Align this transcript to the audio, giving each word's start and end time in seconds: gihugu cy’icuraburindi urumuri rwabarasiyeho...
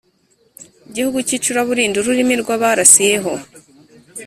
gihugu 0.95 1.17
cy’icuraburindi 1.27 1.95
urumuri 1.97 2.35
rwabarasiyeho... 2.43 3.31